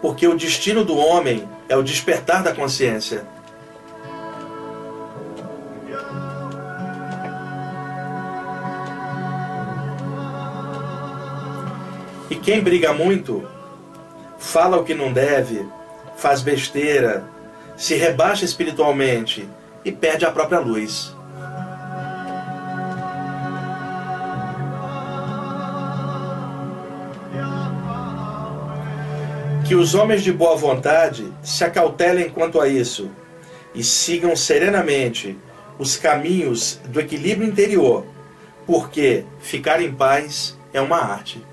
porque 0.00 0.26
o 0.26 0.37
destino 0.37 0.85
do 0.85 0.97
homem 0.97 1.49
é 1.68 1.76
o 1.76 1.82
despertar 1.82 2.42
da 2.42 2.54
consciência. 2.54 3.26
Quem 12.43 12.61
briga 12.61 12.93
muito, 12.93 13.49
fala 14.37 14.77
o 14.77 14.85
que 14.85 14.95
não 14.95 15.13
deve, 15.13 15.65
faz 16.17 16.43
besteira, 16.43 17.25
se 17.77 17.95
rebaixa 17.95 18.45
espiritualmente 18.45 19.49
e 19.85 19.93
perde 19.93 20.25
a 20.25 20.31
própria 20.31 20.59
luz. 20.59 21.15
Que 29.65 29.77
os 29.77 29.95
homens 29.95 30.23
de 30.23 30.33
boa 30.33 30.57
vontade 30.57 31.33
se 31.45 31.65
acautelem 31.65 32.29
quanto 32.29 32.61
a 32.61 32.67
isso 32.67 33.09
e 33.73 33.85
sigam 33.85 34.35
serenamente 34.35 35.39
os 35.79 35.97
caminhos 35.97 36.81
do 36.89 37.01
equilíbrio 37.01 37.49
interior, 37.49 38.05
porque 38.67 39.25
ficar 39.41 39.81
em 39.81 39.95
paz 39.95 40.59
é 40.73 40.81
uma 40.81 40.99
arte. 40.99 41.51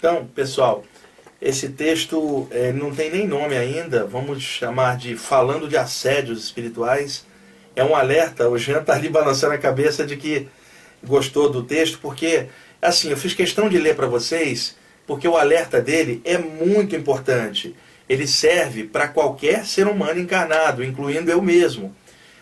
Então, 0.00 0.26
pessoal, 0.34 0.82
esse 1.40 1.68
texto 1.68 2.48
é, 2.50 2.72
não 2.72 2.92
tem 2.92 3.08
nem 3.08 3.28
nome 3.28 3.56
ainda, 3.56 4.04
vamos 4.04 4.42
chamar 4.42 4.96
de 4.96 5.14
Falando 5.14 5.68
de 5.68 5.76
Assédios 5.76 6.42
Espirituais. 6.42 7.24
É 7.76 7.84
um 7.84 7.94
alerta, 7.94 8.48
o 8.48 8.58
Jean 8.58 8.80
está 8.80 8.94
ali 8.94 9.08
balançando 9.08 9.54
a 9.54 9.58
cabeça 9.58 10.04
de 10.04 10.16
que 10.16 10.48
gostou 11.04 11.48
do 11.48 11.62
texto, 11.62 12.00
porque 12.00 12.48
Assim, 12.82 13.10
eu 13.10 13.16
fiz 13.16 13.34
questão 13.34 13.68
de 13.68 13.78
ler 13.78 13.94
para 13.94 14.06
vocês, 14.06 14.74
porque 15.06 15.28
o 15.28 15.36
alerta 15.36 15.82
dele 15.82 16.22
é 16.24 16.38
muito 16.38 16.96
importante. 16.96 17.76
Ele 18.08 18.26
serve 18.26 18.84
para 18.84 19.06
qualquer 19.06 19.66
ser 19.66 19.86
humano 19.86 20.18
encarnado, 20.18 20.82
incluindo 20.82 21.30
eu 21.30 21.42
mesmo. 21.42 21.94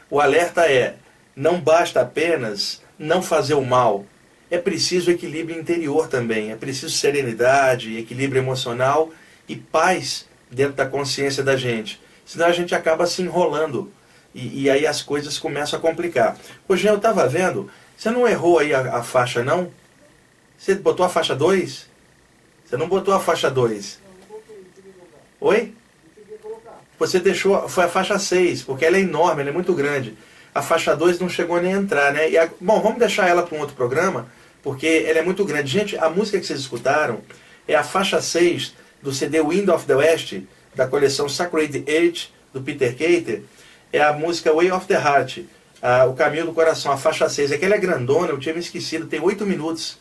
O 0.09 0.21
alerta 0.21 0.71
é: 0.71 0.95
não 1.35 1.61
basta 1.61 2.01
apenas 2.01 2.81
não 2.97 3.21
fazer 3.21 3.55
o 3.55 3.65
mal, 3.65 4.07
é 4.51 4.59
preciso 4.59 5.11
equilíbrio 5.11 5.59
interior 5.59 6.09
também, 6.09 6.51
é 6.53 6.57
preciso 6.57 6.95
serenidade, 6.95 7.99
equilíbrio 7.99 8.41
emocional 8.41 9.11
e 9.49 9.57
paz 9.57 10.27
dentro 10.51 10.75
da 10.75 10.87
consciência 10.87 11.43
da 11.43 11.57
gente. 11.57 12.01
Senão 12.25 12.47
a 12.47 12.53
gente 12.53 12.75
acaba 12.75 13.07
se 13.07 13.23
enrolando 13.23 13.93
e, 14.35 14.63
e 14.63 14.71
aí 14.71 14.87
as 14.87 15.03
coisas 15.03 15.39
começam 15.39 15.79
a 15.79 15.83
complicar. 15.83 16.37
Hoje 16.69 16.87
eu 16.87 16.97
estava 16.97 17.27
vendo, 17.27 17.71
você 17.97 18.11
não 18.11 18.27
errou 18.27 18.59
aí 18.59 18.75
a, 18.75 18.99
a, 18.99 19.03
faixa 19.03 19.43
não? 19.43 19.71
Você 20.57 20.75
botou 20.75 21.05
a 21.05 21.09
faixa 21.09 21.35
2? 21.35 21.89
Você 22.65 22.77
não 22.77 22.89
botou 22.89 23.15
a 23.15 23.21
faixa 23.21 23.51
2? 23.51 24.01
Oi? 25.41 25.75
Você 26.99 27.21
deixou, 27.21 27.69
foi 27.69 27.85
a 27.85 27.89
faixa 27.89 28.19
6, 28.19 28.63
porque 28.63 28.85
ela 28.85 28.97
é 28.97 29.01
enorme, 29.01 29.41
ela 29.41 29.51
é 29.51 29.53
muito 29.53 29.73
grande. 29.73 30.17
A 30.55 30.61
faixa 30.61 30.97
2 30.97 31.21
não 31.21 31.29
chegou 31.29 31.61
nem 31.63 31.75
a 31.75 31.77
entrar, 31.79 32.13
né? 32.13 32.37
A, 32.37 32.49
bom, 32.61 32.81
vamos 32.81 32.99
deixar 32.99 33.29
ela 33.29 33.43
para 33.45 33.57
um 33.57 33.61
outro 33.61 33.77
programa, 33.77 34.29
porque 34.63 35.05
ela 35.07 35.19
é 35.19 35.23
muito 35.23 35.45
grande. 35.45 35.71
Gente, 35.71 35.97
a 35.97 36.09
música 36.09 36.39
que 36.39 36.47
vocês 36.47 36.61
escutaram 36.61 37.21
é 37.67 37.75
a 37.75 37.83
faixa 37.83 38.21
6 38.21 38.75
do 39.03 39.13
CD 39.13 39.41
Wind 39.41 39.69
of 39.69 39.87
the 39.87 39.95
West, 39.95 40.41
da 40.75 40.87
coleção 40.87 41.29
Sacred 41.29 41.85
Age, 41.89 42.31
do 42.53 42.61
Peter 42.63 42.93
Cater. 42.93 43.43
É 43.93 44.01
a 44.01 44.13
música 44.13 44.53
Way 44.53 44.71
of 44.73 44.87
the 44.87 44.95
Heart, 44.95 45.41
a, 45.81 46.05
o 46.07 46.15
Caminho 46.15 46.47
do 46.47 46.53
Coração, 46.53 46.93
a 46.93 46.97
faixa 46.97 47.29
6. 47.29 47.53
Aquela 47.53 47.75
é 47.75 47.79
grandona, 47.79 48.29
eu 48.29 48.39
tinha 48.39 48.55
me 48.55 48.61
esquecido, 48.61 49.07
tem 49.07 49.21
8 49.21 49.47
minutos. 49.47 49.99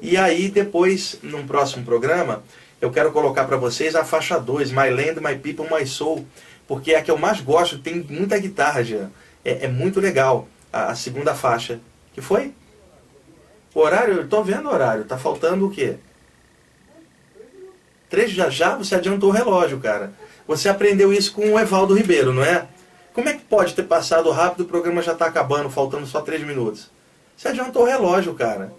E 0.00 0.16
aí, 0.16 0.48
depois, 0.48 1.18
num 1.22 1.46
próximo 1.46 1.84
programa, 1.84 2.42
eu 2.80 2.90
quero 2.90 3.10
colocar 3.12 3.44
para 3.44 3.56
vocês 3.56 3.94
a 3.94 4.04
faixa 4.04 4.38
2, 4.38 4.70
My 4.70 4.90
Land, 4.90 5.20
My 5.20 5.36
People, 5.36 5.66
My 5.74 5.86
Soul, 5.86 6.26
porque 6.68 6.92
é 6.92 6.98
a 6.98 7.02
que 7.02 7.10
eu 7.10 7.16
mais 7.16 7.40
gosto, 7.40 7.78
tem 7.78 8.04
muita 8.08 8.38
guitarra, 8.38 8.84
já. 8.84 9.08
É, 9.44 9.64
é 9.64 9.68
muito 9.68 10.00
legal 10.00 10.48
a, 10.72 10.90
a 10.90 10.94
segunda 10.94 11.34
faixa. 11.34 11.80
Que 12.12 12.20
foi? 12.20 12.52
O 13.76 13.80
horário, 13.80 14.14
eu 14.14 14.26
tô 14.26 14.42
vendo 14.42 14.70
o 14.70 14.72
horário. 14.72 15.04
Tá 15.04 15.18
faltando 15.18 15.66
o 15.66 15.70
quê? 15.70 15.96
Três 18.08 18.30
já 18.30 18.48
já 18.48 18.74
você 18.74 18.94
adiantou 18.94 19.28
o 19.28 19.32
relógio, 19.32 19.78
cara. 19.78 20.14
Você 20.48 20.70
aprendeu 20.70 21.12
isso 21.12 21.34
com 21.34 21.52
o 21.52 21.60
Evaldo 21.60 21.92
Ribeiro, 21.92 22.32
não 22.32 22.42
é? 22.42 22.66
Como 23.12 23.28
é 23.28 23.34
que 23.34 23.44
pode 23.44 23.74
ter 23.74 23.82
passado 23.82 24.30
rápido 24.30 24.62
o 24.62 24.64
programa 24.64 25.02
já 25.02 25.12
está 25.12 25.26
acabando, 25.26 25.68
faltando 25.68 26.06
só 26.06 26.22
três 26.22 26.42
minutos? 26.42 26.90
Você 27.36 27.48
adiantou 27.48 27.82
o 27.82 27.84
relógio, 27.84 28.32
cara. 28.32 28.72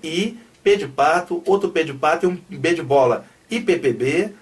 I, 0.03 0.37
P 0.63 0.77
de 0.77 0.87
pato, 0.87 1.41
outro 1.43 1.71
P 1.71 1.83
de 1.83 1.93
pato 1.93 2.27
e 2.27 2.29
um 2.29 2.39
B 2.47 2.75
de 2.75 2.83
bola. 2.83 3.25
ippb.org.br 3.49 4.35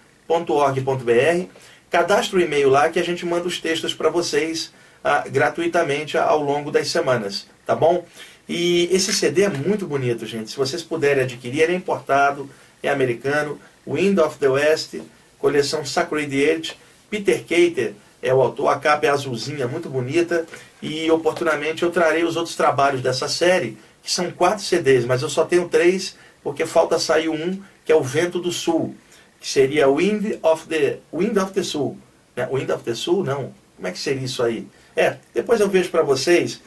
Cadastre 1.89 2.37
o 2.37 2.41
e-mail 2.41 2.69
lá 2.69 2.89
que 2.89 2.99
a 2.99 3.03
gente 3.03 3.25
manda 3.25 3.47
os 3.47 3.59
textos 3.59 3.93
para 3.93 4.09
vocês 4.09 4.71
ah, 5.03 5.23
gratuitamente 5.27 6.17
ao 6.17 6.41
longo 6.41 6.69
das 6.69 6.89
semanas, 6.89 7.47
tá 7.65 7.75
bom? 7.75 8.05
E 8.47 8.87
esse 8.91 9.11
CD 9.13 9.43
é 9.43 9.49
muito 9.49 9.87
bonito, 9.87 10.25
gente. 10.25 10.51
Se 10.51 10.57
vocês 10.57 10.83
puderem 10.83 11.23
adquirir, 11.23 11.61
ele 11.61 11.73
é 11.73 11.75
importado, 11.75 12.49
é 12.83 12.89
americano. 12.89 13.59
Wind 13.87 14.19
of 14.19 14.37
the 14.37 14.47
West, 14.47 14.95
coleção 15.39 15.83
Sacred 15.83 16.49
Age. 16.49 16.73
Peter 17.09 17.39
Cater 17.41 17.93
é 18.21 18.31
o 18.33 18.41
autor, 18.41 18.67
a 18.67 18.77
capa 18.77 19.07
é 19.07 19.09
azulzinha, 19.09 19.67
muito 19.67 19.89
bonita. 19.89 20.45
E 20.81 21.09
oportunamente 21.09 21.81
eu 21.81 21.91
trarei 21.91 22.23
os 22.23 22.35
outros 22.35 22.55
trabalhos 22.55 23.01
dessa 23.01 23.27
série, 23.27 23.77
que 24.03 24.11
são 24.11 24.29
quatro 24.31 24.63
CDs, 24.63 25.05
mas 25.05 25.23
eu 25.23 25.29
só 25.29 25.43
tenho 25.43 25.67
três, 25.67 26.15
porque 26.43 26.65
falta 26.65 26.99
sair 26.99 27.29
um, 27.29 27.59
que 27.83 27.91
é 27.91 27.95
o 27.95 28.03
Vento 28.03 28.39
do 28.39 28.51
Sul 28.51 28.95
que 29.39 29.47
seria 29.47 29.87
Wind 29.89 30.37
of 30.41 30.67
the, 30.67 30.99
Wind 31.13 31.37
of 31.37 31.53
the 31.53 31.63
Sul. 31.63 31.97
Né? 32.35 32.47
Wind 32.51 32.69
of 32.69 32.83
the 32.83 32.93
Sul, 32.93 33.23
não. 33.23 33.53
Como 33.75 33.87
é 33.87 33.91
que 33.91 33.99
seria 33.99 34.23
isso 34.23 34.43
aí? 34.43 34.67
É, 34.95 35.17
depois 35.33 35.61
eu 35.61 35.69
vejo 35.69 35.89
para 35.89 36.03
vocês. 36.03 36.61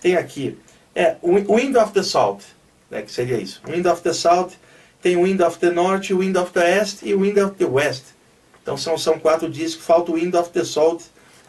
Tem 0.00 0.16
aqui. 0.16 0.58
É, 0.94 1.16
Wind 1.22 1.76
of 1.76 1.92
the 1.92 2.02
South, 2.02 2.40
né, 2.90 3.02
que 3.02 3.12
seria 3.12 3.38
isso. 3.38 3.62
Wind 3.66 3.86
of 3.86 4.02
the 4.02 4.12
South, 4.12 4.52
tem 5.00 5.16
Wind 5.16 5.40
of 5.40 5.58
the 5.58 5.70
North, 5.70 6.10
Wind 6.10 6.36
of 6.36 6.52
the 6.52 6.78
East 6.78 7.02
e 7.02 7.14
Wind 7.14 7.38
of 7.38 7.54
the 7.56 7.66
West. 7.66 8.04
Então 8.62 8.76
são, 8.76 8.98
são 8.98 9.18
quatro 9.18 9.48
discos. 9.48 9.84
Falta 9.84 10.10
o 10.10 10.14
Wind 10.14 10.34
of 10.34 10.50
the 10.50 10.64
South, 10.64 11.02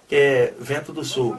que 0.08 0.16
é 0.16 0.54
Vento 0.60 0.94
do 0.94 1.04
Sul. 1.04 1.36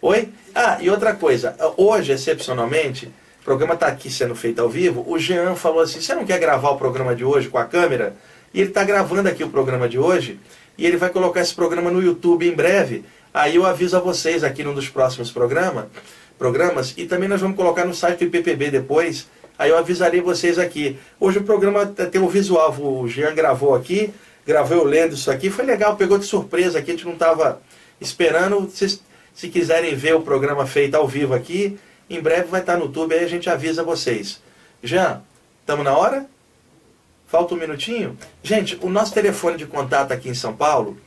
Oi? 0.00 0.30
Ah, 0.54 0.78
e 0.80 0.88
outra 0.88 1.14
coisa. 1.14 1.54
Hoje, 1.76 2.12
excepcionalmente, 2.12 3.12
o 3.42 3.44
programa 3.44 3.74
está 3.74 3.88
aqui 3.88 4.08
sendo 4.08 4.36
feito 4.36 4.62
ao 4.62 4.68
vivo. 4.68 5.04
O 5.04 5.18
Jean 5.18 5.56
falou 5.56 5.80
assim: 5.80 6.00
você 6.00 6.14
não 6.14 6.24
quer 6.24 6.38
gravar 6.38 6.70
o 6.70 6.76
programa 6.76 7.12
de 7.12 7.24
hoje 7.24 7.48
com 7.48 7.58
a 7.58 7.64
câmera? 7.64 8.14
E 8.54 8.60
ele 8.60 8.68
está 8.68 8.84
gravando 8.84 9.28
aqui 9.28 9.42
o 9.42 9.48
programa 9.48 9.88
de 9.88 9.98
hoje. 9.98 10.38
E 10.78 10.86
ele 10.86 10.96
vai 10.96 11.10
colocar 11.10 11.40
esse 11.40 11.52
programa 11.52 11.90
no 11.90 12.00
YouTube 12.00 12.48
em 12.48 12.54
breve. 12.54 13.04
Aí 13.34 13.56
eu 13.56 13.66
aviso 13.66 13.96
a 13.96 14.00
vocês 14.00 14.44
aqui 14.44 14.62
num 14.62 14.72
dos 14.72 14.88
próximos 14.88 15.32
programa, 15.32 15.90
programas. 16.38 16.94
E 16.96 17.04
também 17.04 17.28
nós 17.28 17.40
vamos 17.40 17.56
colocar 17.56 17.84
no 17.84 17.92
site 17.92 18.20
do 18.20 18.24
IPPB 18.26 18.70
depois. 18.70 19.26
Aí 19.58 19.70
eu 19.70 19.76
avisarei 19.76 20.20
vocês 20.20 20.56
aqui. 20.56 20.96
Hoje 21.18 21.38
o 21.38 21.42
programa 21.42 21.84
tem 21.84 22.22
o 22.22 22.28
visual. 22.28 22.72
O 22.78 23.08
Jean 23.08 23.34
gravou 23.34 23.74
aqui, 23.74 24.14
gravou 24.46 24.78
eu 24.78 24.84
lendo 24.84 25.14
isso 25.14 25.32
aqui. 25.32 25.50
Foi 25.50 25.64
legal, 25.64 25.96
pegou 25.96 26.16
de 26.16 26.26
surpresa 26.26 26.78
aqui. 26.78 26.92
A 26.92 26.94
gente 26.94 27.06
não 27.06 27.14
estava 27.14 27.60
esperando. 28.00 28.70
Se, 28.70 29.00
se 29.34 29.48
quiserem 29.48 29.96
ver 29.96 30.14
o 30.14 30.20
programa 30.20 30.64
feito 30.64 30.94
ao 30.94 31.08
vivo 31.08 31.34
aqui, 31.34 31.76
em 32.16 32.20
breve 32.20 32.48
vai 32.48 32.60
estar 32.60 32.76
no 32.76 32.84
YouTube, 32.86 33.14
aí 33.14 33.24
a 33.24 33.28
gente 33.28 33.50
avisa 33.50 33.82
vocês. 33.82 34.40
Jean, 34.82 35.22
estamos 35.60 35.84
na 35.84 35.96
hora? 35.96 36.26
Falta 37.26 37.54
um 37.54 37.58
minutinho? 37.58 38.18
Gente, 38.42 38.78
o 38.82 38.90
nosso 38.90 39.14
telefone 39.14 39.56
de 39.56 39.64
contato 39.66 40.12
aqui 40.12 40.28
em 40.28 40.34
São 40.34 40.54
Paulo 40.54 40.98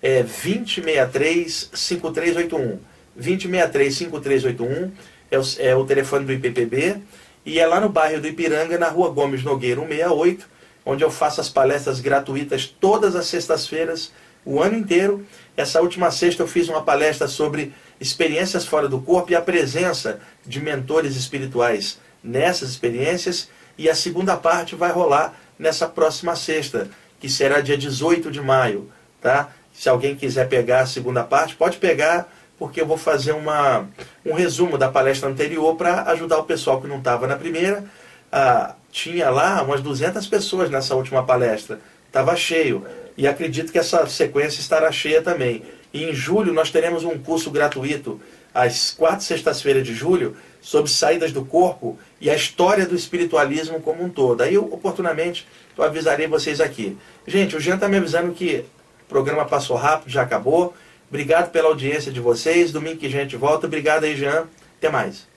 é 0.00 0.22
2063-5381. 0.22 2.78
2063-5381 3.18 4.90
é 5.30 5.38
o, 5.38 5.42
é 5.58 5.74
o 5.74 5.84
telefone 5.84 6.24
do 6.24 6.32
IPPB 6.32 7.02
e 7.44 7.58
é 7.58 7.66
lá 7.66 7.80
no 7.80 7.88
bairro 7.88 8.20
do 8.20 8.28
Ipiranga, 8.28 8.78
na 8.78 8.88
rua 8.88 9.10
Gomes 9.10 9.42
Nogueira 9.42 9.80
168, 9.80 10.46
onde 10.86 11.02
eu 11.02 11.10
faço 11.10 11.40
as 11.40 11.48
palestras 11.48 11.98
gratuitas 12.00 12.66
todas 12.66 13.16
as 13.16 13.26
sextas-feiras, 13.26 14.12
o 14.44 14.60
ano 14.60 14.76
inteiro. 14.76 15.26
Essa 15.56 15.80
última 15.80 16.10
sexta 16.10 16.42
eu 16.42 16.46
fiz 16.46 16.68
uma 16.68 16.82
palestra 16.82 17.26
sobre 17.26 17.72
experiências 18.02 18.66
fora 18.66 18.88
do 18.88 19.00
corpo 19.00 19.30
e 19.30 19.36
a 19.36 19.40
presença 19.40 20.20
de 20.44 20.60
mentores 20.60 21.14
espirituais 21.14 21.98
nessas 22.22 22.70
experiências. 22.70 23.48
E 23.78 23.88
a 23.88 23.94
segunda 23.94 24.36
parte 24.36 24.74
vai 24.74 24.90
rolar 24.90 25.34
nessa 25.58 25.88
próxima 25.88 26.34
sexta, 26.34 26.88
que 27.20 27.28
será 27.28 27.60
dia 27.60 27.78
18 27.78 28.30
de 28.30 28.40
maio. 28.40 28.90
Tá? 29.20 29.50
Se 29.72 29.88
alguém 29.88 30.16
quiser 30.16 30.48
pegar 30.48 30.80
a 30.80 30.86
segunda 30.86 31.22
parte, 31.22 31.54
pode 31.54 31.78
pegar, 31.78 32.28
porque 32.58 32.80
eu 32.80 32.86
vou 32.86 32.98
fazer 32.98 33.32
uma, 33.32 33.86
um 34.26 34.34
resumo 34.34 34.76
da 34.76 34.90
palestra 34.90 35.28
anterior 35.28 35.76
para 35.76 36.02
ajudar 36.10 36.38
o 36.38 36.44
pessoal 36.44 36.80
que 36.80 36.88
não 36.88 36.98
estava 36.98 37.26
na 37.26 37.36
primeira. 37.36 37.84
Ah, 38.30 38.74
tinha 38.90 39.30
lá 39.30 39.62
umas 39.62 39.80
200 39.80 40.26
pessoas 40.26 40.68
nessa 40.70 40.94
última 40.96 41.24
palestra, 41.24 41.80
estava 42.06 42.34
cheio. 42.34 42.84
E 43.16 43.28
acredito 43.28 43.70
que 43.70 43.78
essa 43.78 44.06
sequência 44.06 44.60
estará 44.60 44.90
cheia 44.90 45.22
também. 45.22 45.62
E 45.92 46.04
em 46.04 46.14
julho 46.14 46.52
nós 46.52 46.70
teremos 46.70 47.04
um 47.04 47.18
curso 47.18 47.50
gratuito, 47.50 48.20
às 48.54 48.90
quatro 48.90 49.24
sextas-feiras 49.24 49.84
de 49.84 49.94
julho, 49.94 50.36
sobre 50.60 50.90
saídas 50.90 51.32
do 51.32 51.44
corpo 51.44 51.98
e 52.20 52.30
a 52.30 52.34
história 52.34 52.86
do 52.86 52.94
espiritualismo 52.94 53.80
como 53.80 54.04
um 54.04 54.08
todo. 54.08 54.42
Aí, 54.42 54.56
oportunamente, 54.56 55.46
eu 55.76 55.84
avisarei 55.84 56.26
vocês 56.26 56.60
aqui. 56.60 56.96
Gente, 57.26 57.56
o 57.56 57.60
Jean 57.60 57.74
está 57.74 57.88
me 57.88 57.96
avisando 57.96 58.32
que 58.32 58.64
o 59.04 59.08
programa 59.08 59.44
passou 59.44 59.76
rápido, 59.76 60.10
já 60.10 60.22
acabou. 60.22 60.74
Obrigado 61.08 61.50
pela 61.50 61.68
audiência 61.68 62.12
de 62.12 62.20
vocês. 62.20 62.72
Domingo 62.72 62.98
que 62.98 63.06
a 63.06 63.10
gente 63.10 63.36
volta. 63.36 63.66
Obrigado 63.66 64.04
aí, 64.04 64.16
Jean. 64.16 64.46
Até 64.78 64.88
mais. 64.88 65.31